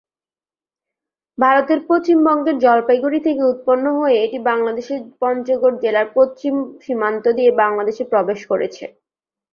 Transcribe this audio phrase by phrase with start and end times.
[1.37, 8.39] ভারতের পশ্চিমবঙ্গের জলপাইগুড়ি থেকে উৎপন্ন হয়ে এটি বাংলাদেশের পঞ্চগড় জেলার পশ্চিম সীমান্ত দিয়ে বাংলাদেশে প্রবেশ
[8.51, 8.85] করেছে।